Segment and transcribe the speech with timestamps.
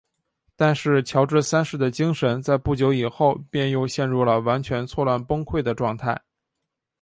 [0.55, 6.19] 但是乔治三世的精神在不久以后便又陷入了完全错乱崩溃的状态。